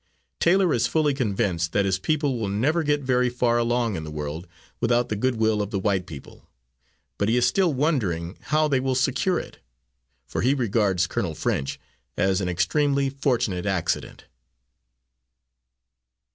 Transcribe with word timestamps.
Taylor 0.39 0.73
is 0.73 0.87
fully 0.87 1.13
convinced 1.13 1.73
that 1.73 1.85
his 1.85 1.99
people 1.99 2.39
will 2.39 2.49
never 2.49 2.81
get 2.81 3.01
very 3.01 3.29
far 3.29 3.59
along 3.59 3.95
in 3.95 4.03
the 4.03 4.09
world 4.09 4.47
without 4.79 5.09
the 5.09 5.15
good 5.15 5.35
will 5.35 5.61
of 5.61 5.69
the 5.69 5.77
white 5.77 6.07
people, 6.07 6.49
but 7.19 7.29
he 7.29 7.37
is 7.37 7.45
still 7.45 7.71
wondering 7.71 8.35
how 8.45 8.67
they 8.67 8.79
will 8.79 8.95
secure 8.95 9.37
it. 9.37 9.59
For 10.25 10.41
he 10.41 10.55
regards 10.55 11.05
Colonel 11.05 11.35
French 11.35 11.79
as 12.17 12.41
an 12.41 12.49
extremely 12.49 13.11
fortunate 13.11 13.67
accident. 13.67 14.25